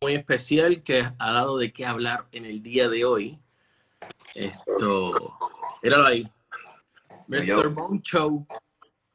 [0.00, 3.38] muy especial que ha dado de qué hablar en el día de hoy.
[4.34, 5.32] Esto,
[5.82, 6.28] era ahí.
[7.28, 7.44] Mr.
[7.44, 7.70] Yo.
[7.70, 8.46] Moncho.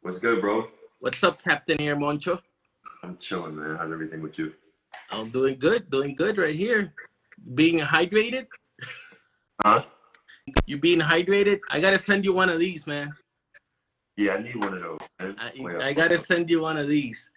[0.02, 0.70] What's good, bro?
[1.00, 2.42] What's up, Captain here, Moncho?
[3.04, 3.78] I'm chilling, man.
[3.78, 4.54] How's everything with you?
[5.12, 6.93] I'm doing good, doing good right here.
[7.54, 8.48] Being hydrated.
[9.61, 9.84] Huh?
[10.66, 11.59] You being hydrated?
[11.70, 13.14] I gotta send you one of these, man.
[14.18, 15.00] Yeah, I need one of those.
[15.20, 15.52] I,
[15.82, 17.30] I gotta send you one of these.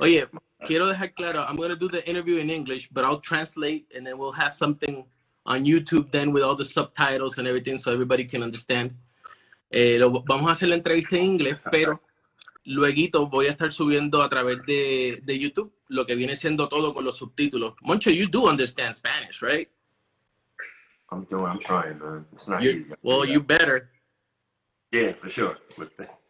[0.00, 0.24] Oye,
[0.64, 4.16] quiero dejar claro, I'm gonna do the interview in English, but I'll translate and then
[4.18, 5.06] we'll have something
[5.44, 8.92] on YouTube then with all the subtitles and everything so everybody can understand.
[9.70, 12.00] Eh, lo- vamos a hacer la entrevista en inglés, pero
[12.64, 16.92] luego voy a estar subiendo a través de, de YouTube lo que viene siendo todo
[16.94, 17.74] con los subtítulos.
[17.82, 19.68] Moncho, you do understand Spanish, right?
[21.12, 21.46] I'm doing.
[21.46, 22.26] I'm trying, man.
[22.32, 22.94] It's not You- easy.
[23.02, 23.90] well, you better.
[24.92, 25.56] Yeah, for sure.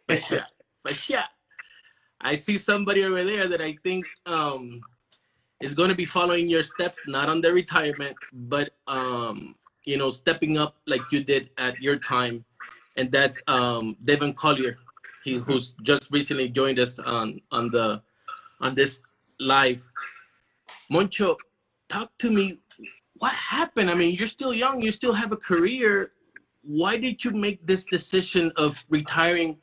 [0.08, 0.46] But yeah,
[0.84, 1.24] but yeah,
[2.26, 4.80] I see somebody over there that I think um,
[5.60, 10.10] is going to be following your steps, not on the retirement, but um, you know,
[10.10, 12.44] stepping up like you did at your time,
[12.96, 14.76] and that's um, Devin Collier,
[15.22, 18.02] he who's just recently joined us on on the
[18.60, 19.02] on this
[19.38, 19.86] live.
[20.90, 21.36] Moncho,
[21.88, 22.58] talk to me.
[23.18, 23.88] What happened?
[23.88, 24.82] I mean, you're still young.
[24.82, 26.10] You still have a career.
[26.62, 29.58] Why did you make this decision of retiring?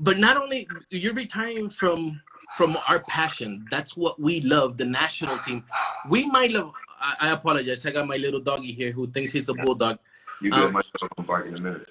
[0.00, 2.20] But not only you're retiring from
[2.56, 3.64] from our passion.
[3.70, 4.76] That's what we love.
[4.76, 5.62] The national team.
[6.08, 6.72] We might love.
[6.98, 7.86] I, I apologize.
[7.86, 9.98] I got my little doggy here who thinks he's a bulldog.
[10.40, 10.64] you good?
[10.64, 10.82] Um, My
[11.26, 11.88] dog in a minute.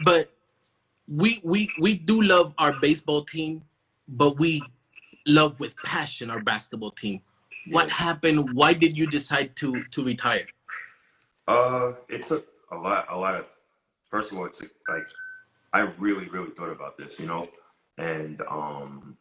[0.04, 0.32] but
[1.06, 3.62] we we we do love our baseball team,
[4.08, 4.62] but we
[5.26, 7.20] love with passion our basketball team.
[7.68, 7.94] What Yeah.
[7.94, 8.54] happened?
[8.54, 10.46] Why did you decide to to retire?
[11.46, 13.06] Uh, it took a lot.
[13.10, 13.48] A lot of.
[14.04, 15.06] First of all, it took like
[15.74, 17.44] I really, really thought about this, you know,
[17.98, 19.16] and um,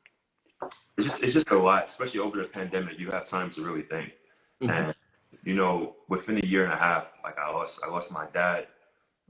[0.98, 1.86] it's just it's just a lot.
[1.88, 4.14] Especially over the pandemic, you have time to really think.
[4.62, 4.70] Mhm.
[4.70, 4.96] And
[5.44, 8.68] you know, within a year and a half, like I lost, I lost my dad,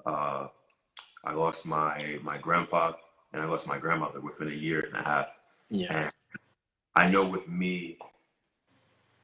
[0.05, 0.47] uh,
[1.23, 2.91] I lost my my grandpa,
[3.31, 5.39] and I lost my grandmother within a year and a half.
[5.69, 5.93] Yeah.
[5.93, 6.11] And
[6.93, 7.98] I know with me,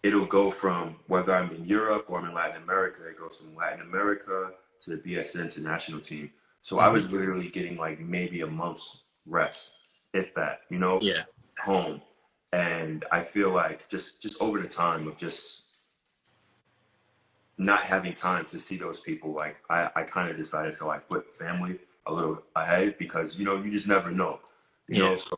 [0.03, 3.53] it'll go from whether I'm in Europe or I'm in Latin America, it goes from
[3.55, 4.53] Latin America
[4.83, 6.31] to the BSN international team.
[6.61, 9.73] So I was literally getting like maybe a month's rest,
[10.13, 11.23] if that, you know, Yeah.
[11.63, 12.01] home.
[12.51, 15.65] And I feel like just just over the time of just
[17.57, 21.07] not having time to see those people, like I, I kind of decided to like
[21.09, 24.39] put family a little ahead because you know you just never know,
[24.87, 25.11] you know.
[25.11, 25.15] Yeah.
[25.15, 25.35] So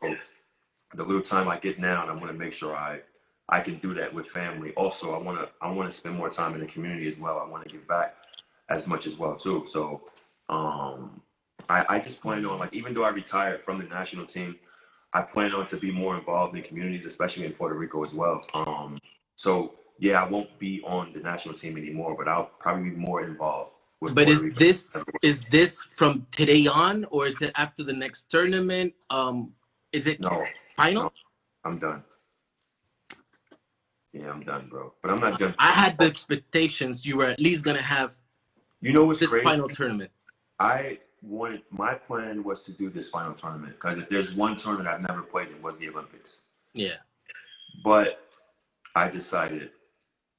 [0.94, 3.00] the little time I get now, and I want to make sure I
[3.48, 4.72] I can do that with family.
[4.74, 7.38] Also, I want to I want to spend more time in the community as well.
[7.38, 8.14] I want to give back
[8.68, 9.64] as much as well too.
[9.66, 10.02] So
[10.48, 11.20] um,
[11.68, 14.56] I, I just plan on like even though I retired from the national team,
[15.12, 18.44] I plan on to be more involved in communities, especially in Puerto Rico as well.
[18.54, 18.98] Um,
[19.36, 23.22] so yeah, I won't be on the national team anymore, but I'll probably be more
[23.24, 24.58] involved with But Puerto is Rico.
[24.58, 28.94] this is this from today on, or is it after the next tournament?
[29.10, 29.52] Um,
[29.92, 30.44] is it No,
[30.76, 31.02] final?
[31.04, 31.12] no,
[31.64, 32.02] I'm done.
[34.12, 34.92] Yeah, I'm done, bro.
[35.00, 35.54] But I'm not done.
[35.58, 38.16] I had the expectations you were at least gonna have
[38.80, 39.44] You know what's this crazy?
[39.44, 40.10] final tournament.
[40.62, 44.88] I wanted my plan was to do this final tournament because if there's one tournament
[44.88, 46.42] I've never played in was the Olympics.
[46.72, 46.98] Yeah.
[47.84, 48.20] But
[48.94, 49.70] I decided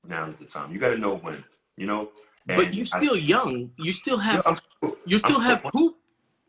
[0.08, 0.72] now is the time.
[0.72, 1.44] You got to know when,
[1.76, 2.12] you know.
[2.48, 3.72] But you're I, still young.
[3.78, 5.72] You still have I'm still, you still still have playing.
[5.74, 5.98] hoop.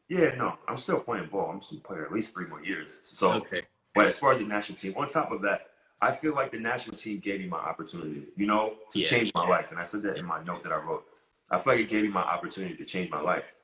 [0.09, 1.51] Yeah, no, I'm still playing ball.
[1.51, 3.01] I'm still playing at least three more years.
[3.03, 3.63] So, Okay.
[3.95, 5.71] but as far as the national team, on top of that,
[6.01, 9.09] I feel like the national team gave me my opportunity, you know, to Yeah.
[9.09, 9.71] change my life.
[9.71, 11.05] And I said that in my note that I wrote.
[11.51, 13.55] I feel like it gave me my opportunity to change my life.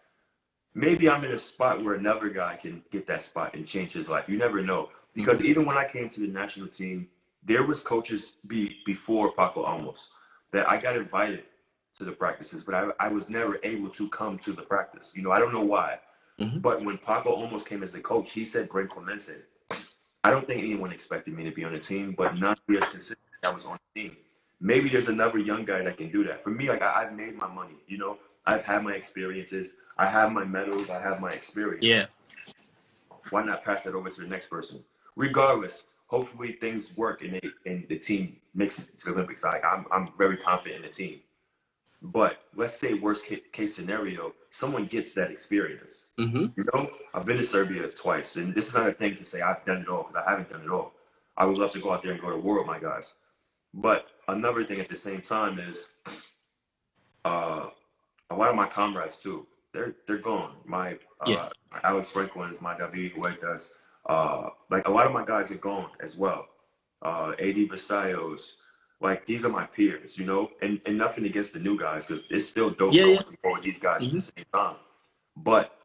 [0.74, 4.08] Maybe I'm in a spot where another guy can get that spot and change his
[4.08, 4.28] life.
[4.28, 4.90] You never know.
[5.14, 7.08] Because even when I came to the national team,
[7.42, 10.08] there was coaches be, before Paco Olmos
[10.52, 11.44] that I got invited
[11.96, 15.12] to the practices, but I, I was never able to come to the practice.
[15.16, 15.98] You know, I don't know why.
[16.38, 16.62] Mhm.
[16.62, 19.34] But when Paco Olmos came as the coach, he said bring Clemente.
[20.22, 22.90] I don't think anyone expected me to be on the team, but none of us
[22.90, 24.16] considered I was on the team.
[24.60, 26.42] Maybe there's another young guy that can do that.
[26.44, 28.18] For me, like I, I've made my money, you know.
[28.50, 29.76] I've had my experiences.
[29.96, 30.90] I have my medals.
[30.90, 31.84] I have my experience.
[31.84, 32.06] Yeah.
[33.30, 34.82] Why not pass that over to the next person?
[35.14, 39.44] Regardless, hopefully things work and they and the team makes it to the Olympics.
[39.44, 41.20] Like I'm, I'm very confident in the team.
[42.02, 46.06] But let's say worst case scenario, someone gets that experience.
[46.18, 49.24] hmm You know, I've been to Serbia twice, and this is not a thing to
[49.24, 50.94] say I've done it all because I haven't done it all.
[51.36, 53.14] I would love to go out there and go to war with my guys.
[53.72, 55.88] But another thing at the same time is,
[57.24, 57.68] uh,
[58.30, 59.46] a lot of my comrades too.
[59.72, 60.54] They're they're gone.
[60.64, 61.48] My uh, Yeah.
[61.84, 63.72] Alex Franklin's, my David Huertas,
[64.06, 66.46] uh, like a lot of my guys are gone as well.
[67.02, 68.36] Uh, AD Vassallo,
[69.00, 72.24] like these are my peers, you know, and and nothing against the new guys because
[72.30, 73.52] it's still dope Yeah, going yeah.
[73.52, 74.12] with these guys at Mhm.
[74.14, 74.76] the same time.
[75.36, 75.76] But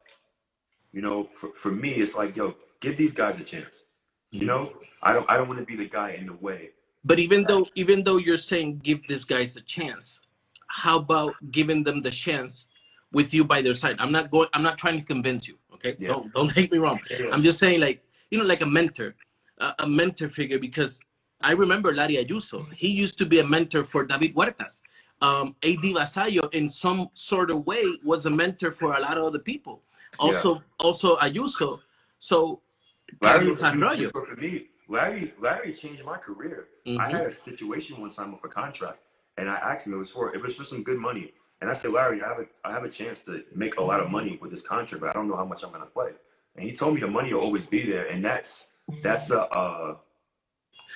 [0.92, 3.86] you know, for, for me, it's like, yo, give these guys a chance.
[4.32, 6.72] You know, I don't I don't want to be the guy in the way.
[7.06, 10.20] But even though even though you're saying give these guys a chance,
[10.68, 12.68] how about giving them the chance
[13.12, 13.96] with you by their side?
[14.00, 14.50] I'm not going.
[14.54, 15.58] I'm not trying to convince you.
[15.74, 16.10] Okay, Yeah.
[16.10, 17.00] don't don't take me wrong.
[17.10, 17.30] Yeah.
[17.32, 19.16] I'm just saying like you know like a mentor,
[19.60, 21.02] a, a mentor figure because
[21.42, 22.72] I remember Larry Ayuso.
[22.74, 24.82] He used to be a mentor for David Huertas.
[25.22, 29.24] Um, AD Vassallo in some sort of way was a mentor for a lot of
[29.24, 29.82] other people.
[30.20, 31.80] Also also Ayuso.
[32.20, 32.62] So
[33.22, 34.10] Larry, Arroyo.
[34.10, 36.68] for me, Larry, Larry changed my career.
[36.86, 37.12] I Mhm.
[37.12, 39.00] had a situation one time with a contract,
[39.38, 41.74] and I asked him it was for it was for some good money, and I
[41.74, 44.40] said, Larry, I have a I have a chance to make a lot of money
[44.42, 46.12] with this contract, but I don't know how much I'm gonna play.
[46.56, 48.70] And he told me the money will always be there, and that's
[49.04, 49.98] that's a uh,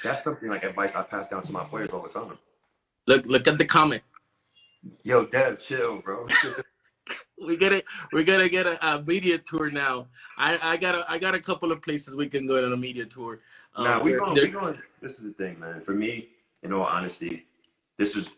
[0.04, 2.38] that's something like advice I pass down to my players all the time.
[3.08, 4.04] look look at the comment.
[5.04, 6.28] Yo, Dev, chill, bro.
[7.48, 7.84] we gotta
[8.14, 10.08] we're gonna get a, a media tour now.
[10.38, 12.78] I I got a I got a couple of places we can go on a
[12.78, 13.42] media tour.
[13.76, 14.80] Um, Nah, we going, we going.
[15.02, 15.82] This is the thing, man.
[15.82, 16.30] For me,
[16.64, 17.48] in all honesty,
[18.00, 18.32] this was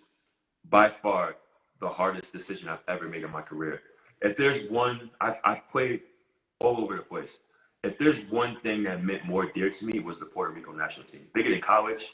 [0.70, 1.38] by far
[1.80, 3.82] the hardest decision I've ever made in my career.
[4.22, 6.02] If there's one, I've I've played
[6.60, 7.40] all over the place.
[7.84, 11.06] If there's one thing that meant more dear to me was the Puerto Rico national
[11.06, 11.22] team.
[11.34, 12.12] Bigger than college,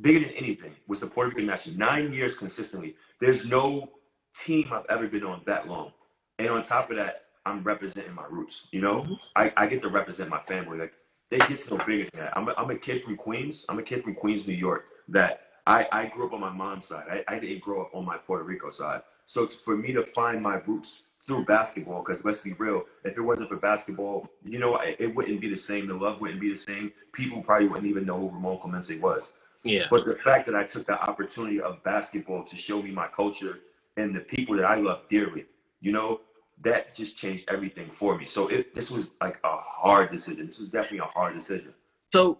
[0.00, 1.76] bigger than anything was the Puerto Rico national.
[1.76, 2.96] Nine years consistently.
[3.20, 3.90] There's no
[4.34, 5.92] team I've ever been on that long.
[6.38, 8.68] And on top of that, I'm representing my roots.
[8.72, 9.14] You know, mm-hmm.
[9.36, 10.78] I, I get to represent my family.
[10.78, 10.94] Like
[11.30, 12.36] they get no bigger than that.
[12.36, 13.66] I'm a, I'm a kid from Queens.
[13.68, 14.86] I'm a kid from Queens, New York.
[15.08, 17.04] That I, I grew up on my mom's side.
[17.10, 19.02] I, I didn't grow up on my Puerto Rico side.
[19.26, 23.16] So t- for me to find my roots through basketball, because let's be real, if
[23.16, 25.86] it wasn't for basketball, you know, it, it wouldn't be the same.
[25.86, 26.92] The love wouldn't be the same.
[27.12, 29.32] People probably wouldn't even know who Ramon Clemente was.
[29.62, 29.86] yeah.
[29.88, 33.60] But the fact that I took the opportunity of basketball to show me my culture
[33.96, 35.46] and the people that I love dearly,
[35.80, 36.22] you know,
[36.64, 38.24] that just changed everything for me.
[38.24, 40.46] So it, this was like a hard decision.
[40.46, 41.72] This was definitely a hard decision.
[42.12, 42.38] So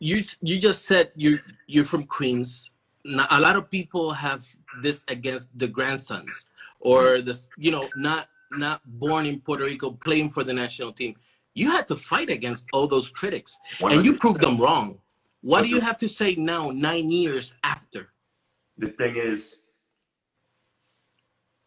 [0.00, 2.70] you you just said you you're from Queens.
[3.04, 4.44] Now, a lot of people have
[4.82, 6.46] this against the grandsons
[6.80, 11.16] or this you know not not born in Puerto Rico playing for the national team.
[11.54, 14.98] You had to fight against all those critics, and you proved them wrong.
[15.42, 18.08] What do you have to say now, nine years after?
[18.76, 19.56] The thing is,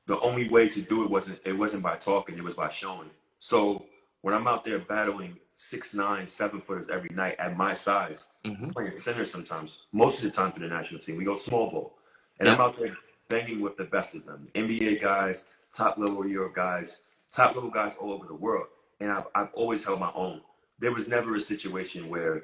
[0.08, 3.10] the only way to do it wasn't it wasn't by talking, it was by showing.
[3.40, 3.86] So
[4.22, 8.72] when I'm out there battling six nine, seven footers every night at my size, Mhm.
[8.74, 11.98] playing center sometimes, most of the time for the national team, we go small ball.
[12.40, 12.96] And I'm out there
[13.28, 14.48] banging with the best of them.
[14.56, 17.02] NBA guys, top level Euro guys,
[17.32, 18.68] top level guys all over the world.
[19.00, 20.42] And I've, I've always held my own.
[20.80, 22.42] There was never a situation where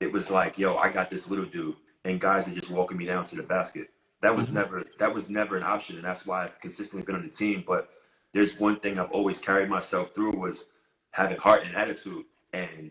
[0.00, 3.06] it was like, yo, I got this little dude, and guys are just walking me
[3.06, 3.90] down to the basket.
[4.20, 4.54] That was Mhm.
[4.54, 7.64] never that was never an option, and that's why I've consistently been on the team.
[7.66, 7.90] But
[8.32, 10.66] there's one thing I've always carried myself through was
[11.12, 12.24] having heart and attitude.
[12.52, 12.90] And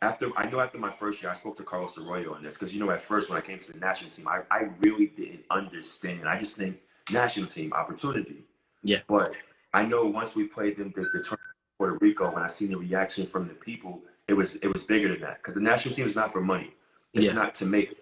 [0.00, 2.74] after I know after my first year, I spoke to Carlos Arroyo on this because
[2.74, 5.44] you know at first when I came to the national team, I, I really didn't
[5.50, 6.28] understand.
[6.28, 6.78] I just think
[7.10, 8.44] national team opportunity.
[8.82, 8.98] Yeah.
[9.06, 9.32] But
[9.72, 12.70] I know once we played in the, the tournament in Puerto Rico, when I seen
[12.70, 15.94] the reaction from the people, it was it was bigger than that because the national
[15.94, 16.74] team is not for money.
[17.14, 17.32] It's Yeah.
[17.34, 17.96] not to make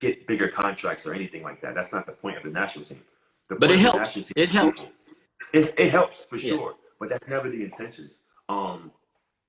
[0.00, 1.74] get bigger contracts or anything like that.
[1.74, 3.02] That's not the point of the national team.
[3.48, 4.14] The But it helps.
[4.14, 4.90] team It helps.
[5.52, 6.50] It, it helps for Yeah.
[6.50, 8.20] sure, but that's never the intentions.
[8.48, 8.92] Um,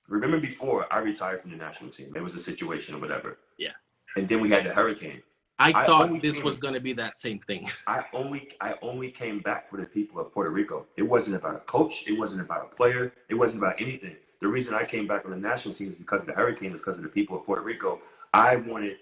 [0.08, 3.38] remember before I retired from the national team, it was a situation or whatever.
[3.60, 3.74] Yeah.
[4.16, 5.22] And then we had the hurricane.
[5.60, 7.70] I, I thought this came- was going to be that same thing.
[7.88, 10.88] I only I only came back for the people of Puerto Rico.
[10.98, 12.04] It wasn't about a coach.
[12.08, 13.14] It wasn't about a player.
[13.30, 14.16] It wasn't about anything.
[14.42, 16.74] The reason I came back on the national team is because of the hurricane.
[16.74, 18.02] Is because of the people of Puerto Rico.
[18.34, 18.98] I wanted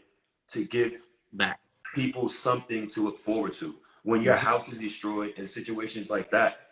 [0.49, 0.93] to give
[1.31, 1.61] Back.
[1.95, 3.75] people something to look forward to.
[4.03, 6.68] When your house is destroyed in situations like that,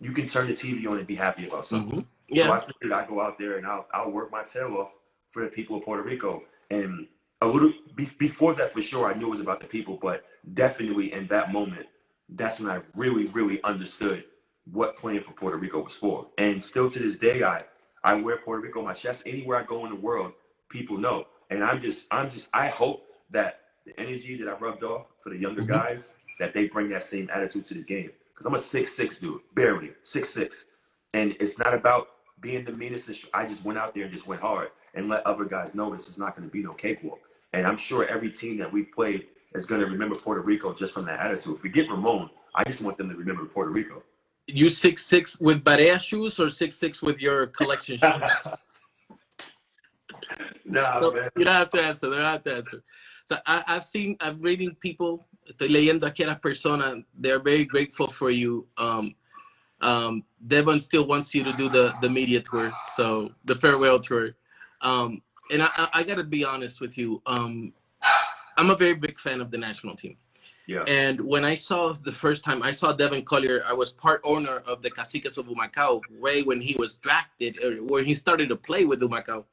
[0.00, 2.00] you can turn the TV on and be happy about something.
[2.00, 2.02] Mhm.
[2.02, 2.50] So Yeah.
[2.50, 4.94] I figured I'd go out there and I'll, I'll work my tail off
[5.28, 6.42] for the people of Puerto Rico.
[6.70, 7.06] And
[7.40, 10.24] a little be, before that, for sure, I knew it was about the people, but
[10.54, 11.86] definitely in that moment,
[12.28, 14.24] that's when I really, really understood
[14.72, 16.28] what playing for Puerto Rico was for.
[16.38, 17.64] And still to this day, I
[18.04, 19.22] I wear Puerto Rico on my chest.
[19.26, 20.32] Anywhere I go in the world,
[20.68, 21.26] people know.
[21.50, 25.30] And I'm just, I'm just, I hope that the energy that I rubbed off for
[25.30, 25.68] the younger Mhm.
[25.68, 28.10] guys, that they bring that same attitude to the game.
[28.36, 30.66] Because I'm a six six dude, barely six six,
[31.14, 32.08] and it's not about
[32.40, 33.08] being the meanest.
[33.08, 35.74] and str- I just went out there and just went hard and let other guys
[35.74, 37.20] know this is not going to be no cakewalk.
[37.54, 40.92] And I'm sure every team that we've played is going to remember Puerto Rico just
[40.92, 41.58] from that attitude.
[41.58, 42.28] Forget Ramon.
[42.54, 44.02] I just want them to remember Puerto Rico.
[44.46, 48.22] You six six with Barea shoes or six six with your collection shoes?
[50.66, 51.30] nah, So, man.
[51.36, 52.10] you don't have to answer.
[52.10, 52.82] They don't have to answer.
[53.26, 57.64] So I, I've seen, I've reading people, estoy leyendo aquí a las personas, they're very
[57.64, 58.66] grateful for you.
[58.76, 59.14] Um,
[59.80, 64.30] um, Devin still wants you to do the, the media tour, so the farewell tour.
[64.80, 67.22] Um, and I, I, I gotta be honest with you.
[67.26, 67.72] Um,
[68.56, 70.16] I'm a very big fan of the national team.
[70.66, 70.82] Yeah.
[70.88, 74.58] And when I saw the first time I saw Devin Collier, I was part owner
[74.66, 78.56] of the Caciques of Humacao way when he was drafted, or when he started to
[78.56, 79.44] play with Humacao.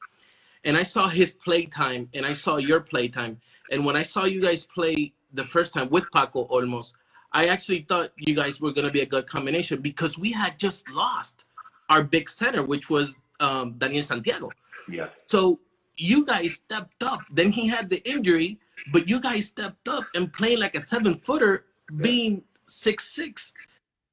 [0.63, 3.39] And I saw his play time and I saw your play time.
[3.69, 6.93] And when I saw you guys play the first time with Paco Olmos,
[7.31, 10.59] I actually thought you guys were going to be a good combination because we had
[10.59, 11.45] just lost
[11.89, 14.49] our big center, which was um, Daniel Santiago.
[14.87, 15.07] Yeah.
[15.25, 15.59] So
[15.97, 17.21] you guys stepped up.
[17.31, 18.59] Then he had the injury,
[18.91, 21.65] but you guys stepped up and playing like a seven footer,
[21.97, 23.53] being six six.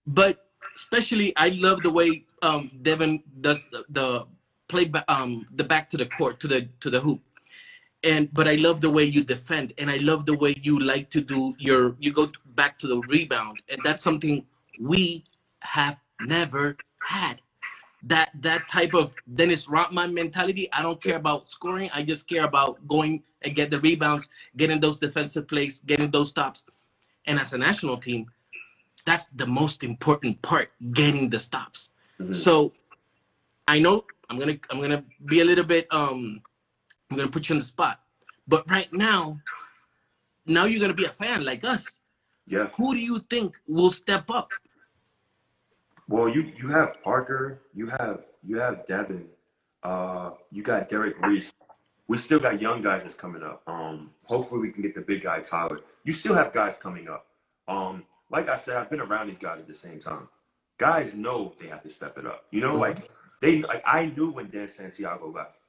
[0.06, 4.26] But especially, I love the way um, Devin does the, the
[4.68, 7.20] play, um, the back to the court to the to the hoop.
[8.02, 11.10] And but I love the way you defend, and I love the way you like
[11.10, 11.96] to do your.
[11.98, 14.46] You go back to the rebound, and that's something
[14.80, 15.24] we
[15.60, 17.40] have never had
[18.02, 20.68] that that type of Dennis Rodman mentality.
[20.72, 21.90] I don't care about scoring.
[21.92, 26.30] I just care about going and get the rebounds, getting those defensive plays, getting those
[26.30, 26.64] stops.
[27.26, 28.26] And as a national team,
[29.04, 31.90] that's the most important part, getting the stops.
[32.18, 32.34] Mhm.
[32.34, 32.72] So
[33.68, 36.42] I know I'm gonna I'm gonna be a little bit um
[37.10, 38.00] I'm gonna put you on the spot.
[38.46, 39.38] But right now,
[40.46, 41.96] now you're gonna be a fan like us.
[42.46, 42.68] Yeah.
[42.76, 44.50] Who do you think will step up?
[46.08, 49.26] Well, you you have Parker, you have you have Devin,
[49.82, 51.52] uh, you got Derek Reese.
[52.08, 53.62] We still got young guys that's coming up.
[53.68, 55.80] Um, hopefully we can get the big guy Tyler.
[56.02, 57.26] You still have guys coming up.
[57.68, 60.28] Um, like I said, I've been around these guys at the same time.
[60.78, 62.46] Guys know they have to step it up.
[62.50, 62.80] You know, Mhm.
[62.80, 63.08] like
[63.40, 65.60] they like I knew when Dan Santiago left,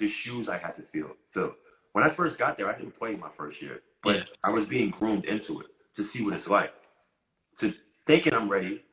[0.00, 1.54] the shoes I had to feel fill.
[1.92, 4.24] When I first got there, I didn't play my first year, but Yeah.
[4.42, 6.74] I was being groomed into it to see what it's like.
[7.58, 7.72] To
[8.06, 8.84] thinking I'm ready,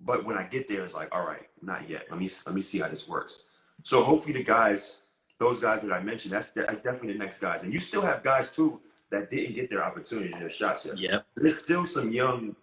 [0.00, 2.06] but when I get there, it's like, all right, not yet.
[2.10, 3.40] Let me let me see how this works.
[3.82, 5.00] So hopefully the guys,
[5.38, 7.62] those guys that I mentioned, that's that's definitely the next guys.
[7.62, 8.80] And you still have guys too
[9.10, 10.98] that didn't get their opportunity, their shots yet.
[10.98, 11.26] Yep.
[11.36, 12.56] There's still some young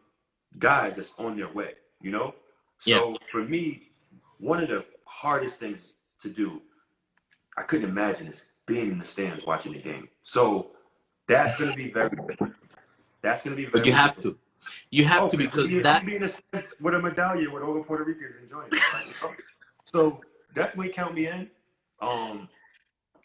[0.60, 2.36] guys that's on their way, you know?
[2.80, 3.92] So for me,
[4.40, 6.62] one of the hardest things to do,
[7.58, 10.10] I couldn't imagine is being in the stands watching the game.
[10.22, 10.72] So
[11.28, 12.10] that's gonna be very
[13.22, 14.38] that's gonna be very But you have to.
[14.92, 17.64] You have Oh, to because be, that be in a sense with a medallion with
[17.64, 18.82] all the Puerto Ricans enjoying it.
[19.84, 20.22] So
[20.56, 21.50] definitely count me in.
[22.02, 22.48] Um,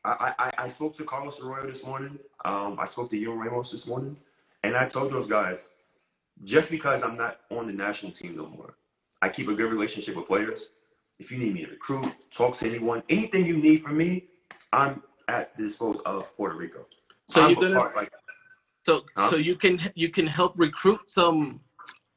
[0.04, 2.18] I, I, I spoke to Carlos Arroyo this morning.
[2.44, 4.16] Um, I spoke to Yon Ramos this morning,
[4.62, 5.70] and I told those guys,
[6.44, 8.74] just because I'm not on the national team no more,
[9.20, 10.70] I keep a good relationship with players.
[11.18, 14.26] If you need me to recruit, talk to anyone, anything you need from me,
[14.72, 16.86] I'm at the disposal of Puerto Rico.
[17.28, 18.12] so I'm you're a gonna part- like,
[18.86, 19.30] so Huh?
[19.30, 21.60] so you can you can help recruit some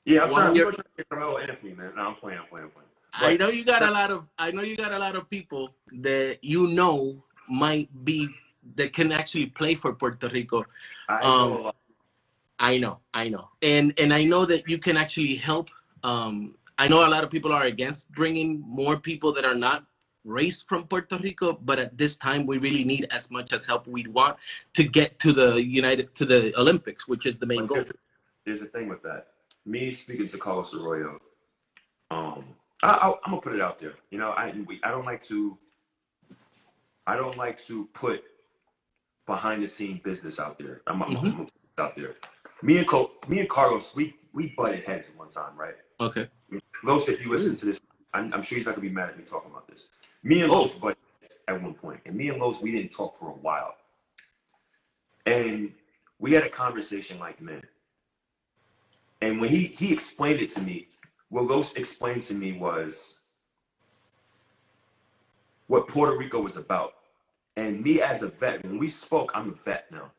[0.05, 1.93] yeah, I'm One trying, year- I'm to get Carmelo Anthony, man.
[1.95, 2.87] No, I'm playing, I'm playing, I'm playing.
[3.13, 5.75] I know you got a lot of I know you got a lot of people
[6.07, 8.29] that you know might be
[8.75, 10.63] that can actually play for Puerto Rico.
[11.09, 11.75] I Um, know a lot.
[12.59, 15.69] I know, I know, and and I know that you can actually help.
[16.03, 19.85] Um, I know a lot of people are against bringing more people that are not
[20.23, 23.85] raised from Puerto Rico, but at this time we really need as much as help
[23.85, 24.37] we want
[24.73, 27.83] to get to the United to the Olympics, which is the main goal.
[28.45, 29.27] there's, a thing with that.
[29.63, 31.19] Me speaking to Carlos Arroyo,
[32.09, 32.45] um,
[32.81, 33.93] I, I, I'm gonna put it out there.
[34.09, 35.59] You know, I we, I don't like to.
[37.05, 38.23] I don't like to put
[39.27, 40.81] behind the scene business out there.
[40.87, 42.15] I'm, I'm, I'm gonna put it out there.
[42.63, 45.75] Me and Co- me and Carlos, we we butted heads one time, right?
[45.99, 46.27] Okay.
[46.83, 47.31] Los, if you mm.
[47.31, 47.81] listen to this,
[48.13, 49.89] I'm, I'm sure he's not gonna be mad at me talking about this.
[50.23, 50.61] Me and Oh.
[50.61, 50.97] Los butted
[51.47, 53.75] at one point, and me and Los, we didn't talk for a while,
[55.25, 55.71] and
[56.19, 57.61] we had a conversation like men.
[59.21, 60.87] And when he he explained it to me,
[61.29, 63.19] what Los explained to me was
[65.71, 66.95] what Puerto Rico was about.
[67.55, 70.11] And me as a vet, when we spoke, I'm a vet now.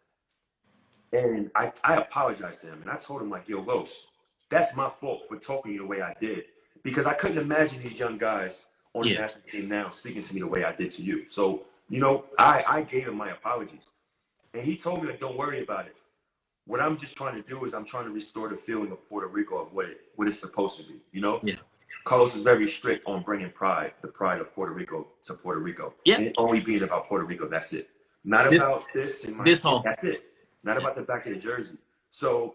[1.13, 4.07] And I, I apologized to him and I told him, like, yo, Los,
[4.53, 6.45] that's my fault for talking to you the way I did.
[6.83, 9.21] Because I couldn't imagine these young guys on the Yeah.
[9.23, 11.29] national team now speaking to me the way I did to you.
[11.29, 13.91] So, you know, I, I gave him my apologies.
[14.55, 15.97] And he told me, like, don't worry about it.
[16.67, 19.27] What I'm just trying to do is I'm trying to restore the feeling of Puerto
[19.27, 21.41] Rico of what it what it's supposed to be, you know?
[21.43, 21.57] Yeah.
[22.05, 25.95] Carlos is very strict on bringing pride, the pride of Puerto Rico to Puerto Rico.
[26.05, 26.19] Yeah.
[26.21, 27.91] And only being about Puerto Rico, that's it.
[28.25, 29.83] Not This- about this and my, this all.
[29.83, 30.25] That's it.
[30.63, 31.77] Not about the back of the jersey.
[32.11, 32.55] So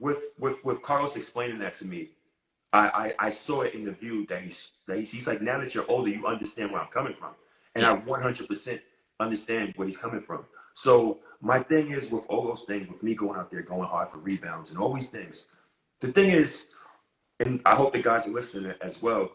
[0.00, 2.10] with with with Carlos explaining that to me,
[2.72, 5.58] I, I, I saw it in the view that he's that he's, he's like now
[5.60, 7.32] that you're older, you understand where I'm coming from,
[7.74, 8.80] and I 100%
[9.20, 10.44] understand where he's coming from.
[10.74, 14.08] So my thing is with all those things, with me going out there, going hard
[14.08, 15.48] for rebounds and all these things,
[16.00, 16.66] the thing is,
[17.40, 19.30] and I hope the guys are listening as well,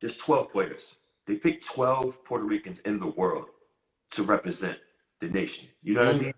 [0.00, 0.96] there's 12 players.
[1.26, 3.46] They picked 12 Puerto Ricans in the world
[4.12, 4.78] to represent
[5.20, 5.68] the nation.
[5.82, 6.22] You know what I Mm.
[6.22, 6.34] mean?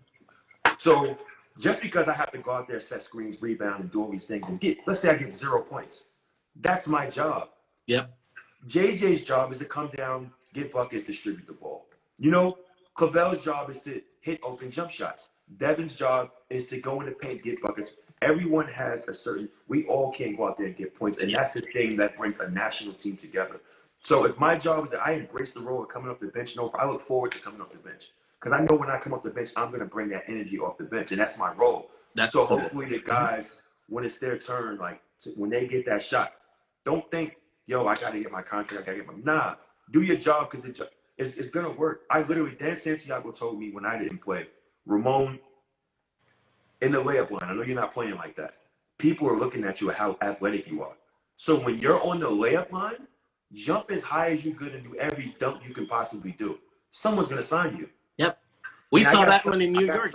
[0.77, 1.17] So
[1.59, 4.25] just because I have to go out there, set screens, rebound, and do all these
[4.25, 6.05] things and get, let's say I get zero points,
[6.55, 7.49] that's my job.
[7.87, 8.11] Yep.
[8.67, 11.87] JJ's job is to come down, get buckets, distribute the ball.
[12.17, 12.57] You know,
[12.95, 15.31] Clavel's job is to hit open jump shots.
[15.57, 17.93] Devin's job is to go in the paint, get buckets.
[18.21, 21.19] Everyone has a certain, we all can go out there and get points.
[21.19, 23.61] And that's the thing that brings a national team together.
[24.01, 26.55] So if my job is that I embrace the role of coming off the bench,
[26.55, 28.11] no, I look forward to coming off the bench.
[28.39, 30.59] Because I know when I come off the bench, I'm going to bring that energy
[30.59, 31.11] off the bench.
[31.11, 31.89] And that's my role.
[32.15, 32.59] That's so cool.
[32.59, 36.33] hopefully the guys, when it's their turn, like to, when they get that shot,
[36.85, 38.83] don't think, yo, I got to get my contract.
[38.83, 39.55] I got to get my nah.
[39.91, 40.79] Do your job because it,
[41.19, 42.03] it's, it's gonna work.
[42.09, 44.47] I literally Dan Santiago told me when I didn't play,
[44.85, 45.37] Ramon,
[46.81, 47.43] in the layup line.
[47.43, 48.53] I know you're not playing like that.
[48.97, 50.95] People are looking at you at how athletic you are.
[51.35, 53.07] So when you're on the layup line,
[53.51, 56.57] jump as high as you could and do every dunk you can possibly do.
[56.91, 57.89] Someone's gonna sign you.
[58.91, 60.11] We And saw that signed- one in New York.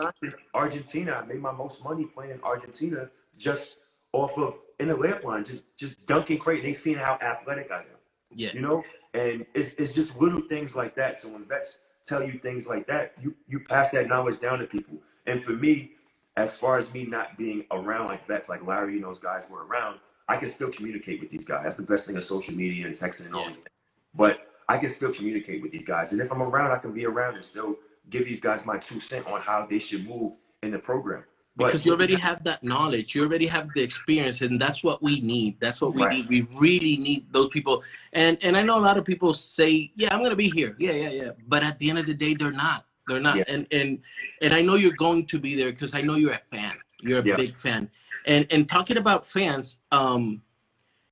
[0.53, 1.21] Argentina.
[1.23, 3.81] I made my most money playing in Argentina just
[4.13, 6.63] off of in the layup line, just just dunking crazy.
[6.63, 7.87] They seen how athletic I am,
[8.35, 8.51] Yeah.
[8.53, 8.85] you know.
[9.13, 11.19] And it's it's just little things like that.
[11.21, 14.67] So when vets tell you things like that, you you pass that knowledge down to
[14.67, 14.99] people.
[15.27, 15.93] And for me,
[16.37, 19.65] as far as me not being around like vets, like Larry and those guys were
[19.65, 21.63] around, I can still communicate with these guys.
[21.63, 23.49] That's the best thing of social media and texting and all Yeah.
[23.49, 23.69] these things.
[24.15, 26.13] But I can still communicate with these guys.
[26.13, 27.79] And if I'm around, I can be around and still
[28.11, 30.33] give these guys my two cent on how they should move
[30.63, 31.25] in the program.
[31.57, 35.03] But because you already have that knowledge you already have the experience and that's what
[35.03, 35.61] we need.
[35.61, 36.13] That's what we Right.
[36.19, 36.29] need.
[36.29, 37.83] We really need those people.
[38.13, 40.75] And and i know a lot of people say yeah i'm gonna be here.
[40.79, 41.31] Yeah yeah yeah.
[41.47, 42.87] But at the end of the day they're not.
[43.07, 43.37] They're not.
[43.37, 43.45] Yeah.
[43.49, 44.01] and and
[44.43, 46.75] and i know you're going to be there because i know you're a fan.
[47.01, 47.37] You're a Yeah.
[47.37, 47.89] big fan.
[48.27, 50.43] And and talking about fans um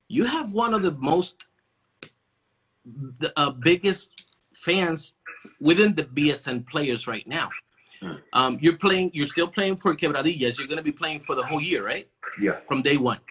[0.09, 1.35] you have one of the most
[3.19, 5.15] the uh, biggest fans
[5.59, 7.49] within the bsn players right now
[8.01, 8.15] Hmm.
[8.33, 9.11] um, you're playing.
[9.13, 10.57] You're still playing for Quebradillas.
[10.57, 12.05] You're going to be playing for the whole year, right?
[12.37, 13.21] yeah, From day one.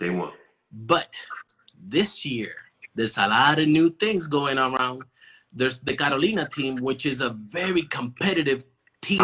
[0.00, 0.32] they won.
[0.72, 1.14] But
[1.96, 2.52] this year,
[2.96, 5.02] there's a lot of new things going around.
[5.52, 8.64] There's the Carolina team, which is a very competitive
[9.00, 9.20] team,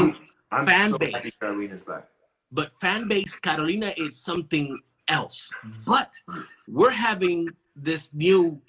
[0.53, 1.15] I'm, I'm fan so base.
[1.17, 2.05] happy Carolina's back.
[2.53, 4.67] but fan base Carolina is something
[5.09, 5.51] else.
[5.85, 6.13] But
[6.69, 8.63] we're having this new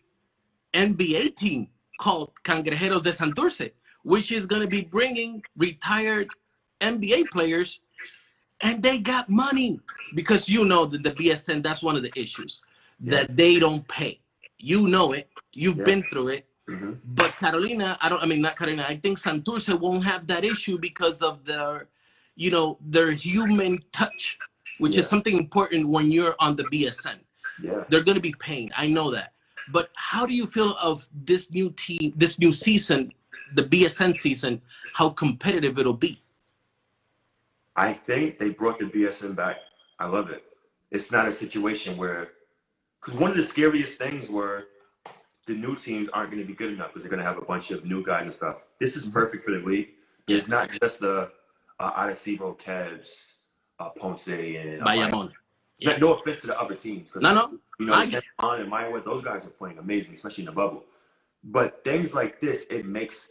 [0.73, 1.67] NBA team
[1.97, 3.71] called Cangrejeros de Santurce,
[4.03, 6.31] which is going to be bringing retired
[6.81, 7.81] NBA players,
[8.61, 9.81] and they got money
[10.13, 12.61] because you know that the BSN that's one of the issues
[13.01, 14.19] that they don't pay.
[14.57, 15.29] You know it.
[15.53, 15.83] You've Yeah.
[15.89, 16.45] been through it.
[16.67, 18.21] hmm But Carolina, I don't.
[18.21, 18.85] I mean, not Carolina.
[18.87, 21.87] I think Santurce won't have that issue because of their,
[22.35, 24.37] you know, their human touch,
[24.77, 25.01] which Yeah.
[25.01, 27.19] is something important when you're on the BSN.
[27.59, 27.81] Yeah.
[27.89, 28.69] They're going to be paying.
[28.75, 29.33] I know that.
[29.71, 33.11] But how do you feel of this new team, this new season,
[33.53, 34.61] the BSN season?
[34.93, 36.21] How competitive it'll be?
[37.75, 39.57] I think they brought the BSN back.
[39.99, 40.43] I love it.
[40.91, 42.29] It's not a situation where,
[42.99, 44.65] because one of the scariest things were
[45.45, 47.45] the new teams aren't going to be good enough because they're going to have a
[47.45, 48.65] bunch of new guys and stuff.
[48.79, 49.89] This is perfect for the league.
[50.27, 51.31] It's not just the
[51.79, 53.31] uh, Arecibo, Cavs,
[53.79, 55.31] uh, Ponce, and uh, Bayamon.
[55.81, 57.59] No- No offense to the other teams, because No, no.
[57.79, 60.85] you know, Juan and Maya, those guys are playing amazing, especially in the bubble.
[61.43, 63.29] But things like this, it makes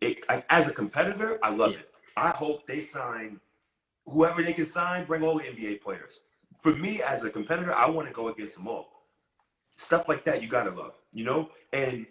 [0.00, 0.24] it.
[0.28, 1.78] I, as a competitor, I love Yeah.
[1.80, 1.90] it.
[2.16, 3.40] I hope they sign
[4.06, 5.06] whoever they can sign.
[5.06, 6.20] Bring all the NBA players.
[6.60, 9.04] For me, as a competitor, I want to go against them all.
[9.76, 12.06] Stuff like that, you gotta love, you know, and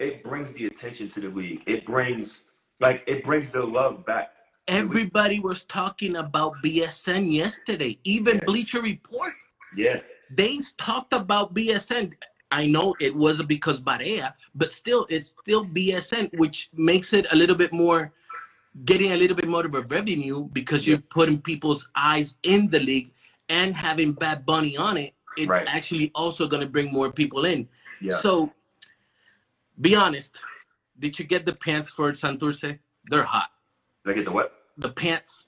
[0.00, 1.62] it brings the attention to the league.
[1.66, 4.32] It brings like it brings the love back.
[4.66, 4.86] To the league.
[4.86, 7.98] Everybody was talking about BSN yesterday.
[8.04, 8.40] Even.
[8.46, 9.32] Bleacher Report
[9.76, 10.00] Yeah,
[10.30, 12.14] they talked about BSN.
[12.50, 17.36] I know it wasn't because Barea, but still, it's still BSN, which makes it a
[17.36, 18.12] little bit more,
[18.84, 22.78] getting a little bit more of a revenue because you're putting people's eyes in the
[22.78, 23.10] league
[23.48, 25.14] and having Bad Bunny on it.
[25.36, 25.66] It's Right.
[25.68, 27.68] actually also going to bring more people in.
[28.00, 28.16] yeah.
[28.18, 28.52] So,
[29.80, 30.38] be honest.
[30.98, 32.78] Did you get the pants for Santurce?
[33.06, 33.50] They're hot.
[34.04, 34.52] Did I get the what?
[34.76, 35.46] The pants.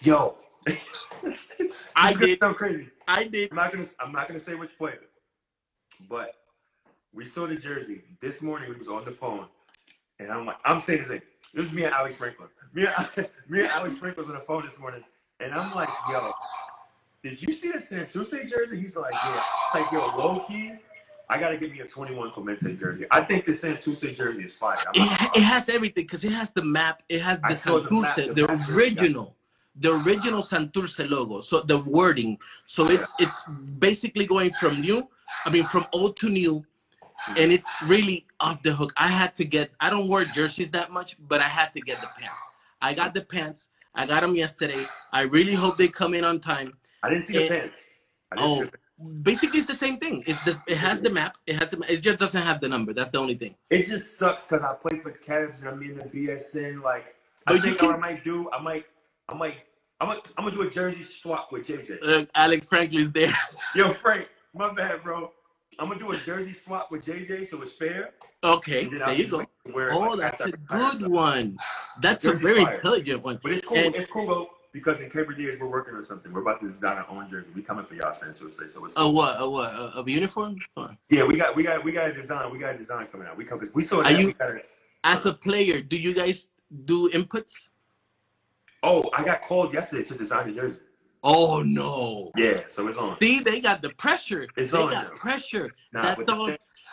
[0.00, 0.36] Yo,
[1.96, 2.38] I did.
[2.40, 2.88] sound crazy.
[3.08, 3.50] I did.
[3.50, 3.86] I'm not gonna.
[4.00, 5.00] I'm not gonna say which player,
[6.08, 6.34] but
[7.14, 8.68] we saw the jersey this morning.
[8.68, 9.46] We was on the phone,
[10.18, 11.22] and I'm like, I'm saying this thing.
[11.54, 12.48] This is me and Alex Franklin.
[12.74, 15.04] Me and me and Alex Franklin was on the phone this morning,
[15.40, 16.32] and I'm like, yo,
[17.22, 18.78] did you see the Santurce jersey?
[18.78, 19.42] He's like, yeah.
[19.72, 20.72] Like, yo, low key,
[21.28, 23.06] I gotta give me a 21 Clemente jersey.
[23.10, 24.78] I think the Santurce jersey is fire.
[24.86, 27.02] I'm It, it has everything because it has the map.
[27.08, 29.34] It has the saw the the the original.
[29.80, 31.40] the original Santurce logo.
[31.40, 32.38] So the wording.
[32.64, 33.42] So it's it's
[33.78, 35.08] basically going from new,
[35.44, 36.64] I mean from old to new,
[37.28, 38.92] and it's really off the hook.
[38.96, 39.70] I had to get.
[39.80, 42.44] I don't wear jerseys that much, but I had to get the pants.
[42.80, 43.70] I got the pants.
[43.96, 44.86] I got them yesterday.
[45.12, 46.72] I really hope they come in on time.
[47.02, 47.82] I didn't see the pants.
[48.30, 48.85] I didn't see Oh, the pants.
[49.22, 50.24] Basically it's the same thing.
[50.26, 51.36] It's the it has the map.
[51.46, 52.92] It has the, it just doesn't have the number.
[52.92, 53.54] That's the only thing.
[53.70, 56.82] It just sucks because I play for Cavs and I'm in the BSN.
[56.82, 57.14] Like,
[57.46, 58.86] But I think can- what I might do, I might,
[59.28, 59.56] I might,
[60.00, 61.98] I'm gonna, I'm gonna do a jersey swap with JJ.
[62.06, 63.32] Uh, Alex Franklin's there.
[63.74, 65.30] Yo, Frank, my bad, bro.
[65.78, 68.14] I'm gonna do a jersey swap with JJ so it's fair.
[68.42, 69.38] Okay, there I'll you go.
[69.38, 70.98] wait to wear it, Oh, like, that's a after I retire.
[71.00, 71.58] good one.
[72.00, 73.40] That's a very intelligent one.
[73.42, 73.76] But it's cool.
[73.76, 76.30] And- it's cool though because in Cape Verdeers we're working on something.
[76.30, 77.50] We're about to design our own jersey.
[77.54, 78.68] We coming for y'all, San Jose.
[78.68, 79.40] So it's A what?
[79.40, 79.72] A what?
[79.72, 80.56] A, a uniform?
[80.76, 81.24] Or- yeah.
[81.24, 82.52] We got we got we got a design.
[82.52, 83.38] We got a design coming out.
[83.38, 84.18] We come we saw Are that.
[84.20, 84.60] you- we got a,
[85.02, 86.50] As a uh, player, do you guys
[86.84, 87.68] do inputs?
[88.82, 90.80] oh, I got called yesterday to design the jersey.
[91.24, 92.30] Oh no!
[92.36, 93.18] Yeah, so it's on.
[93.18, 94.46] See, they got the pressure.
[94.56, 95.10] It's they on got now.
[95.14, 95.74] pressure.
[95.92, 96.46] Nah, That's but the, all.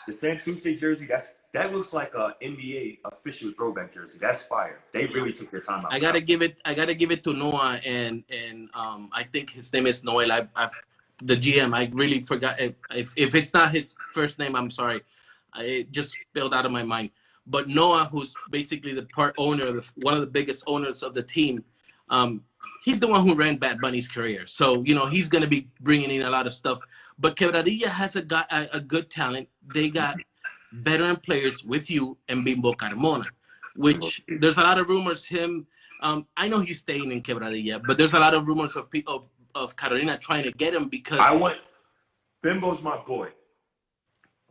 [0.07, 4.17] The Santurce jersey, that's that looks like a NBA official throwback jersey.
[4.19, 4.79] That's fire.
[4.91, 5.93] They really took their time out.
[5.93, 6.59] I gotta give it.
[6.65, 10.31] I gotta give it to Noah, and and um, I think his name is Noel.
[10.31, 10.71] I, I've
[11.19, 11.75] the GM.
[11.75, 14.55] I really forgot if, if if it's not his first name.
[14.55, 15.01] I'm sorry.
[15.53, 17.11] I, it just spilled out of my mind.
[17.45, 21.21] But Noah, who's basically the part owner, the, one of the biggest owners of the
[21.21, 21.63] team,
[22.09, 22.41] um,
[22.83, 24.47] he's the one who ran Bad Bunny's career.
[24.47, 26.79] So you know he's gonna be bringing in a lot of stuff.
[27.19, 29.49] But Quebradilla has a got a, a good talent.
[29.71, 30.17] They got
[30.73, 33.25] veteran players with you and Bimbo Carmona,
[33.75, 35.67] which there's a lot of rumors him.
[36.01, 39.25] Um, I know he's staying in Quebradilla, but there's a lot of rumors of of,
[39.55, 41.57] of Carolina trying to get him because I want
[42.41, 43.29] Bimbo's my boy.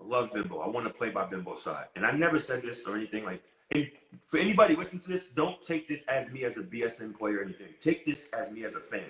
[0.00, 0.60] I love Bimbo.
[0.60, 1.86] I want to play by Bimbo's side.
[1.94, 3.42] And I never said this or anything like
[3.74, 3.90] and
[4.26, 7.42] for anybody listening to this, don't take this as me as a BSN player or
[7.42, 7.68] anything.
[7.80, 9.04] Take this as me as a fan.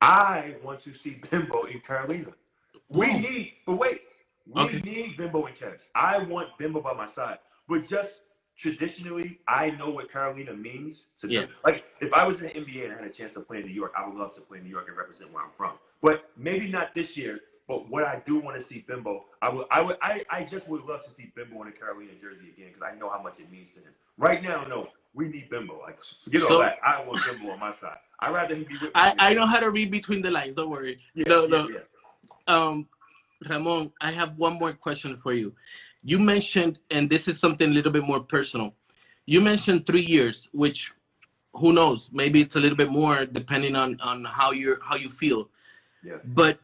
[0.00, 2.32] I want to see Bimbo in Carolina.
[2.88, 4.00] We need, but wait,
[4.54, 4.80] we Okay.
[4.80, 5.88] need Bimbo and Kevs.
[5.94, 7.38] I want Bimbo by my side.
[7.68, 8.22] But just
[8.56, 11.48] traditionally, I know what Carolina means to them.
[11.64, 13.66] Like, if I was in the NBA and I had a chance to play in
[13.66, 15.72] New York, I would love to play in New York and represent where I'm from.
[16.02, 17.40] But maybe not this year.
[17.68, 20.68] But what I do want to see Bimbo, I would, I would, I, I just
[20.68, 23.38] would love to see Bimbo in a Carolina jersey again because I know how much
[23.38, 23.92] it means to him.
[24.18, 25.80] Right now, no, we need Bimbo.
[25.80, 26.78] Like, forget So- all that.
[26.84, 27.98] I want Bimbo on my side.
[28.18, 28.90] I'd rather him be with me.
[28.96, 30.54] I, I know how to read between the lines.
[30.56, 30.98] Don't worry.
[31.14, 31.68] Yeah, no, yeah, no.
[31.68, 31.78] yeah.
[32.48, 32.88] Um,
[33.48, 35.54] Ramon, I have one more question for you.
[36.02, 38.74] You mentioned, and this is something a little bit more personal.
[39.26, 40.92] You mentioned three years, which
[41.54, 42.10] who knows?
[42.12, 45.48] Maybe it's a little bit more depending on on how you are how you feel.
[46.02, 46.18] Yeah.
[46.24, 46.58] But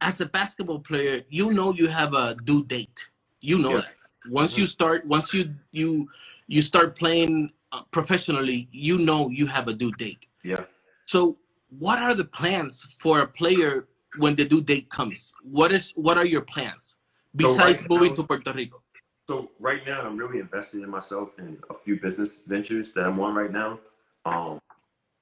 [0.00, 2.98] as a basketball player, you know you have a due date.
[3.40, 3.80] You know Yeah.
[3.82, 3.94] that.
[4.28, 6.08] Once you start, once you you
[6.46, 10.26] you start playing uh, professionally, you know you have a due date.
[10.42, 10.64] Yeah.
[11.06, 11.38] So,
[11.78, 13.86] what are the plans for a player
[14.18, 15.32] when the due date comes?
[15.42, 16.96] What is what are your plans
[17.38, 18.82] So besides right moving now- to Puerto Rico?
[19.28, 23.20] So right now, I'm really investing in myself in a few business ventures that I'm
[23.20, 23.78] on right now.
[24.24, 24.60] Um,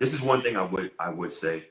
[0.01, 1.67] this is one thing I would I would say,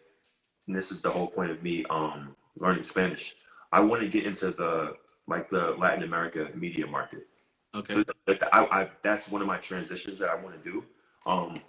[0.67, 3.36] and this is the whole point of me um, learning Spanish.
[3.71, 4.95] I want to get into the
[5.27, 7.27] like the Latin America media market.
[7.75, 7.95] Okay.
[7.95, 10.86] So that, I, I, that's one of my transitions that I want to do.
[11.25, 11.60] Um,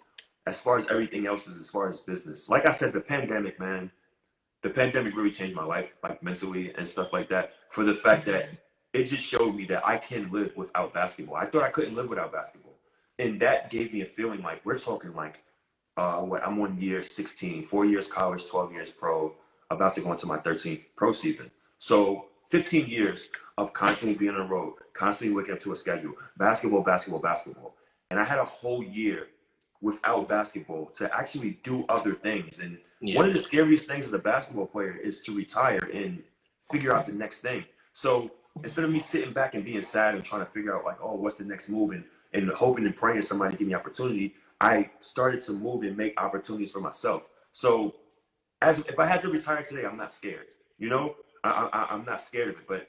[0.46, 3.58] as far as everything else is, as far as business, like I said, the pandemic,
[3.58, 3.90] man,
[4.62, 7.53] the pandemic really changed my life, like mentally and stuff like that.
[7.71, 8.49] For the fact that
[8.92, 11.37] it just showed me that I can live without basketball.
[11.37, 12.79] I thought I couldn't live without basketball,
[13.18, 15.42] and that gave me a feeling like we're talking like,
[15.97, 19.35] uh, what I'm on year 16, four years college, 12 years pro,
[19.71, 21.51] about to go into my 13th pro season.
[21.79, 26.12] So 15 years of constantly being on the road, constantly waking up to a schedule,
[26.37, 27.75] basketball, basketball, basketball.
[28.11, 29.27] And I had a whole year
[29.80, 32.58] without basketball to actually do other things.
[32.58, 33.16] And Yeah.
[33.16, 36.22] one of the scariest things as a basketball player is to retire and
[36.70, 37.64] figure out the next thing.
[37.92, 38.30] So
[38.62, 41.14] instead of me sitting back and being sad and trying to figure out like, oh,
[41.14, 45.40] what's the next move and, and hoping and praying somebody give me opportunity, I started
[45.42, 47.28] to move and make opportunities for myself.
[47.52, 47.94] So
[48.60, 50.46] as if I had to retire today, I'm not scared.
[50.78, 51.14] You know,
[51.44, 52.88] I, I, I'm not scared of it, but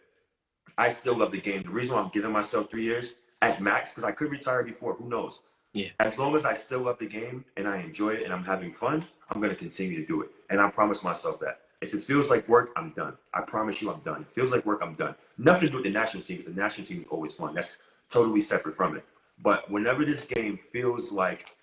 [0.78, 1.64] I still love the game.
[1.64, 4.96] The reason why I'm giving myself three years at max, because I could retire before,
[4.96, 5.42] who knows?
[5.74, 5.90] Yeah.
[6.00, 8.74] As long as I still love the game and I enjoy it and I'm having
[8.74, 10.32] fun, I'm going to continue to do it.
[10.50, 11.62] And I promise myself that.
[11.82, 13.16] If it feels like work, I'm done.
[13.34, 14.22] I promise you I'm done.
[14.22, 15.16] It feels like work, I'm done.
[15.38, 17.54] Nothing to do with the national team, because the national team is always fun.
[17.54, 19.06] That's totally separate from it.
[19.42, 21.56] But whenever this game feels like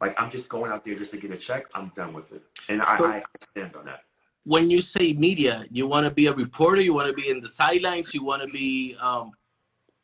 [0.00, 2.42] like I'm just going out there just to get a check, I'm done with it.
[2.68, 4.04] And I, So- I stand on that.
[4.44, 7.38] When you say media, you want to be a reporter, you want to be in
[7.40, 9.30] the sidelines, you want to be um,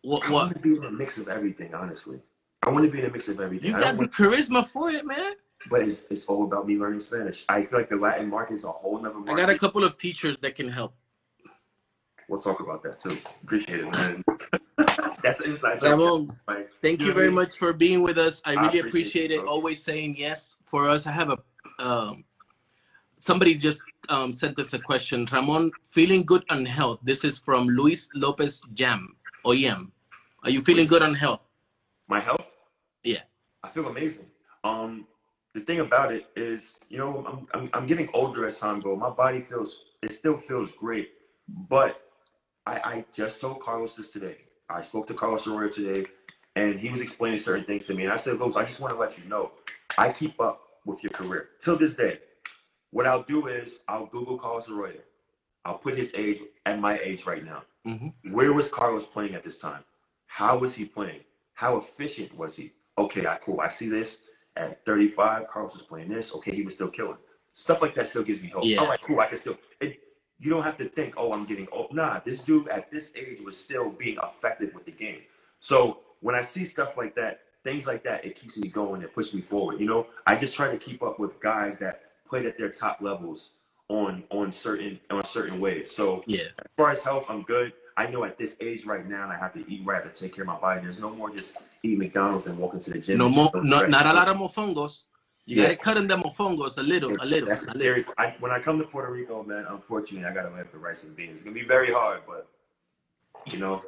[0.03, 0.57] what I want what?
[0.57, 2.21] to be in a mix of everything, honestly.
[2.63, 3.71] I want to be in a mix of everything.
[3.71, 5.33] You I got the charisma for it, man.
[5.71, 7.45] but it's, it's all about me learning Spanish.
[7.49, 9.33] I feel like the Latin market is a whole nother market.
[9.33, 10.95] I got a couple of teachers that can help.
[12.29, 13.17] We'll talk about that too.
[13.43, 14.23] Appreciate it, man.
[15.23, 15.89] That's an inside joke.
[15.91, 18.43] Ramon, Like, thank You you very much for being with us.
[18.45, 19.41] I I really appreciate appreciate it, it.
[19.43, 19.51] bro.
[19.51, 21.07] Always saying yes for us.
[21.07, 21.39] I have a
[21.83, 22.25] um,
[23.17, 25.27] somebody just um, sent us a question.
[25.33, 26.99] Ramon, feeling good on health.
[27.03, 29.17] This is from Luis Lopez Jam.
[29.47, 29.91] OEM.
[30.45, 31.48] Are you feeling good on health?
[32.09, 32.57] My health.
[33.05, 33.21] Yeah.
[33.63, 34.27] I feel amazing.
[34.65, 35.07] Um,
[35.55, 38.99] the thing about it is, you know, I'm, I'm, I'm getting older as time goes.
[38.99, 41.11] My body feels, it still feels great.
[41.49, 42.03] But
[42.67, 44.37] I, I just told Carlos this today.
[44.69, 46.07] I spoke to Carlos Arroyo today,
[46.57, 48.05] and he was explaining certain things to me.
[48.05, 49.53] And I said, Los, I just want to let you know,
[49.97, 52.19] I keep up with your career till this day.
[52.91, 55.01] What I'll do is I'll Google Carlos Arroyo.
[55.65, 57.63] I'll put his age at my age right now.
[57.87, 58.13] Mhm.
[58.33, 59.85] Where was Carlos playing at this time?
[60.27, 61.21] How was he playing?
[61.59, 62.71] How efficient was he?
[62.97, 63.59] Okay, I, cool.
[63.61, 64.19] I see this
[64.55, 65.49] at 35.
[65.49, 66.33] Carlos was playing this.
[66.33, 67.17] Okay, he was still killing.
[67.53, 68.63] Stuff like that still gives me hope.
[68.65, 68.79] Yeah.
[68.79, 69.19] All right, cool.
[69.19, 69.59] I can still.
[69.81, 69.99] It,
[70.39, 71.93] you don't have to think, oh, I'm getting old.
[71.93, 75.23] Nah, this dude at this age was still being effective with the game.
[75.59, 79.03] So when I see stuff like that, things like that, it keeps me going.
[79.03, 79.81] It pushes me forward.
[79.81, 82.99] You know, I just try to keep up with guys that played at their top
[83.01, 83.55] levels
[83.89, 85.91] on on certain on certain ways.
[85.91, 86.43] So Yeah.
[86.61, 87.73] as far as health, I'm good.
[87.99, 90.01] I know at this age right now, I have to eat right.
[90.01, 90.81] I have to take care of my body.
[90.83, 93.19] There's no more just eat McDonald's and walk into the gym.
[93.19, 95.07] No more, no, not a lot of mofongos.
[95.47, 95.63] You Yeah.
[95.63, 97.81] gotta cut in the mofongos a little, a little, That's a little.
[97.81, 98.05] scary.
[98.17, 101.17] I, when I come to Puerto Rico, man, unfortunately, I gotta have the rice and
[101.17, 101.33] beans.
[101.35, 102.47] It's gonna be very hard, but
[103.47, 103.83] you know,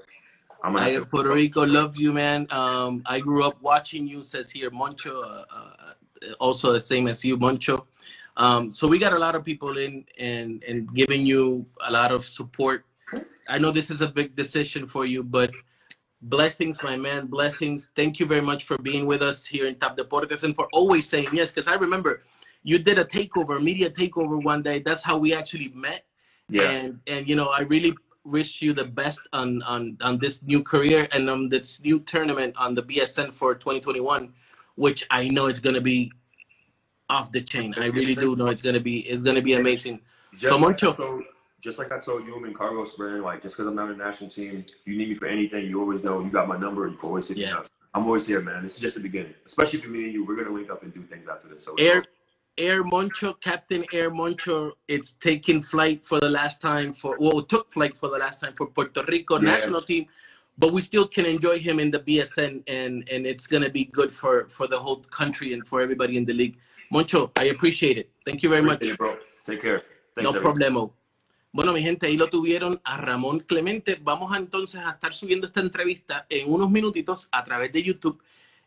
[0.64, 1.04] I'm I, to.
[1.06, 2.48] Puerto Rico loves you, man.
[2.50, 4.24] Um, I grew up watching you.
[4.24, 5.92] Says here, Moncho, uh, uh,
[6.40, 7.86] also the same as you, Moncho.
[8.36, 12.10] Um, so we got a lot of people in and and giving you a lot
[12.10, 12.86] of support.
[13.48, 15.50] I know this is a big decision for you, but
[16.22, 17.90] blessings, my man, blessings.
[17.96, 21.08] Thank you very much for being with us here in Top Deportes and for always
[21.08, 21.50] saying yes.
[21.50, 22.22] Because I remember
[22.62, 24.80] you did a takeover, media takeover one day.
[24.80, 26.04] That's how we actually met
[26.50, 27.94] Yeah, and and you know i really
[28.24, 32.54] wish you the best on on on this new career and on this new tournament
[32.56, 34.32] on the bsn for 2021
[34.74, 36.10] which i know it's going to be
[37.08, 39.54] off the chain i really do know it's going to be it's going to be
[39.54, 40.00] amazing
[40.34, 41.22] just So, Moncho- told,
[41.60, 43.22] just like I told you and Carlos, man.
[43.22, 45.66] Like just because I'm not in the national team, if you need me for anything,
[45.66, 46.88] you always know you got my number.
[46.88, 47.66] You can always hit me up.
[47.92, 48.62] I'm always here, man.
[48.62, 49.34] This is just the beginning.
[49.44, 51.64] Especially for me and you, we're gonna link up and do things after this.
[51.64, 52.04] So air
[52.58, 57.70] air moncho captain air moncho it's taking flight for the last time for well took
[57.70, 59.52] flight for the last time for puerto rico Yeah.
[59.52, 60.06] national team
[60.58, 63.84] but we still can enjoy him in the bsn and and it's going to be
[63.84, 66.56] good for for the whole country and for everybody in the league
[66.90, 69.16] moncho i appreciate it thank you very much bro.
[69.42, 69.82] Take care.
[70.14, 70.56] Thanks, no everyone.
[70.58, 70.90] problemo.
[71.52, 73.98] Bueno, mi gente, ahí lo tuvieron a Ramón Clemente.
[74.00, 78.22] Vamos a entonces a estar subiendo esta entrevista en unos minutitos a través de YouTube.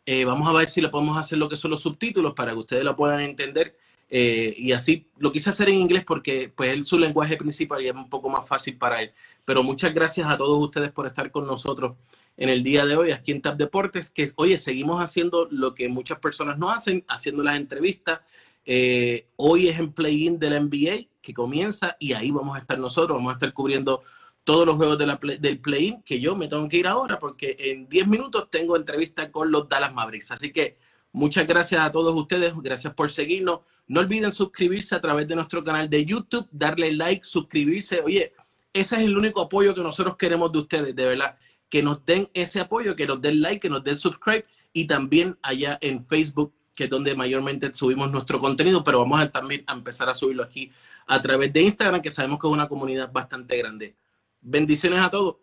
[0.06, 2.58] Eh, vamos a ver si le podemos hacer lo que son los subtítulos para que
[2.58, 3.78] ustedes lo puedan entender.
[4.10, 7.88] Eh, y así lo quise hacer en inglés porque pues es su lenguaje principal y
[7.88, 9.13] es un poco más fácil para él.
[9.46, 11.96] Pero muchas gracias a todos ustedes por estar con nosotros
[12.36, 15.88] en el día de hoy aquí en Tap Deportes, que oye, seguimos haciendo lo que
[15.88, 18.19] muchas personas no hacen, haciendo las entrevistas.
[18.65, 22.77] Eh, hoy es en play-in de la NBA que comienza y ahí vamos a estar
[22.77, 24.03] nosotros, vamos a estar cubriendo
[24.43, 27.17] todos los juegos de la play- del play-in, que yo me tengo que ir ahora
[27.17, 30.31] porque en 10 minutos tengo entrevista con los Dallas Mavericks.
[30.31, 30.77] Así que
[31.13, 33.62] muchas gracias a todos ustedes, gracias por seguirnos.
[33.88, 38.01] No olviden suscribirse a través de nuestro canal de YouTube, darle like, suscribirse.
[38.01, 38.33] Oye,
[38.73, 41.38] ese es el único apoyo que nosotros queremos de ustedes, de verdad.
[41.69, 45.38] Que nos den ese apoyo, que nos den like, que nos den subscribe y también
[45.41, 49.73] allá en Facebook, que es donde mayormente subimos nuestro contenido, pero vamos a también a
[49.73, 50.71] empezar a subirlo aquí
[51.08, 53.96] a través de Instagram, que sabemos que es una comunidad bastante grande.
[54.42, 55.38] Bendiciones a todos.